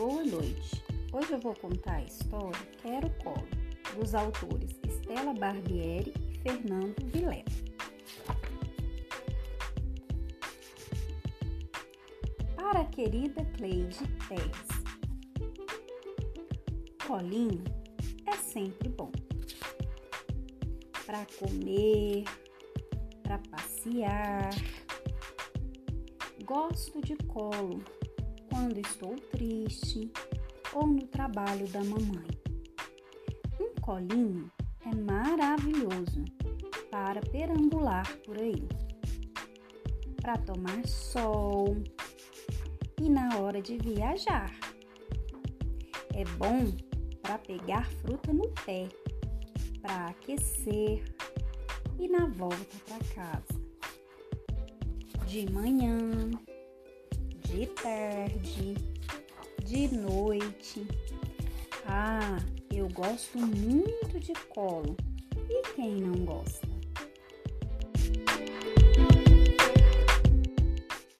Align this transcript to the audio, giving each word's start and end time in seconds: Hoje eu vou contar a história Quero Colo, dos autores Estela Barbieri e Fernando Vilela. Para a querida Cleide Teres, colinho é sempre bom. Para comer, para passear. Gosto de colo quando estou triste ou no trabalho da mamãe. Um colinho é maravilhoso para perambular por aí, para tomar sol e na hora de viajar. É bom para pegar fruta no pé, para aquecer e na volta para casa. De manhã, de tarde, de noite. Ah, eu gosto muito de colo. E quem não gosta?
Hoje 0.00 1.32
eu 1.32 1.40
vou 1.40 1.56
contar 1.56 1.96
a 1.96 2.04
história 2.04 2.60
Quero 2.80 3.10
Colo, 3.20 3.48
dos 3.96 4.14
autores 4.14 4.78
Estela 4.86 5.34
Barbieri 5.34 6.14
e 6.16 6.38
Fernando 6.38 6.94
Vilela. 7.06 7.42
Para 12.54 12.82
a 12.82 12.84
querida 12.84 13.44
Cleide 13.56 13.98
Teres, 14.28 14.68
colinho 17.04 17.64
é 18.24 18.36
sempre 18.36 18.88
bom. 18.90 19.10
Para 21.06 21.26
comer, 21.40 22.22
para 23.24 23.38
passear. 23.50 24.50
Gosto 26.44 27.00
de 27.02 27.16
colo 27.26 27.82
quando 28.58 28.78
estou 28.78 29.14
triste 29.30 30.10
ou 30.74 30.84
no 30.84 31.06
trabalho 31.06 31.68
da 31.68 31.78
mamãe. 31.84 32.26
Um 33.60 33.72
colinho 33.80 34.50
é 34.84 34.92
maravilhoso 34.96 36.24
para 36.90 37.20
perambular 37.20 38.16
por 38.24 38.36
aí, 38.36 38.66
para 40.20 40.36
tomar 40.38 40.84
sol 40.88 41.76
e 43.00 43.08
na 43.08 43.38
hora 43.38 43.62
de 43.62 43.78
viajar. 43.78 44.52
É 46.12 46.24
bom 46.36 46.76
para 47.22 47.38
pegar 47.38 47.88
fruta 48.00 48.32
no 48.32 48.48
pé, 48.66 48.88
para 49.80 50.06
aquecer 50.06 51.04
e 51.96 52.08
na 52.08 52.26
volta 52.26 52.66
para 52.88 52.98
casa. 53.14 53.68
De 55.28 55.48
manhã, 55.52 56.30
de 57.58 57.66
tarde, 57.66 58.74
de 59.64 59.88
noite. 59.96 60.86
Ah, 61.84 62.38
eu 62.72 62.88
gosto 62.90 63.36
muito 63.36 64.20
de 64.20 64.32
colo. 64.48 64.96
E 65.50 65.62
quem 65.74 65.96
não 65.96 66.24
gosta? 66.24 66.67